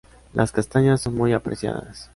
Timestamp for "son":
1.01-1.13